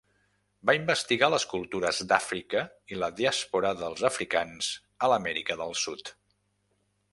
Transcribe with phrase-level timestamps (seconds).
[0.69, 2.63] Va investigar les cultures d'Àfrica
[2.95, 4.73] i la diàspora dels africans
[5.09, 6.15] a l'Amèrica del Sud.